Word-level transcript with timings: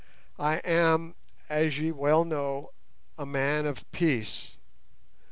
I 0.39 0.55
am, 0.65 1.13
as 1.47 1.77
ye 1.77 1.91
well 1.91 2.25
know, 2.25 2.71
a 3.19 3.25
man 3.27 3.67
of 3.67 3.85
peace. 3.91 4.53